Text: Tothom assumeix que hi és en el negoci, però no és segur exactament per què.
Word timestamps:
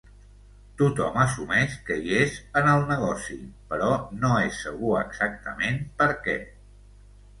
Tothom 0.77 1.19
assumeix 1.23 1.75
que 1.89 1.97
hi 2.07 2.15
és 2.21 2.39
en 2.61 2.71
el 2.71 2.85
negoci, 2.93 3.37
però 3.75 3.91
no 4.25 4.33
és 4.49 4.57
segur 4.65 4.97
exactament 5.03 5.79
per 6.03 6.09
què. 6.27 6.39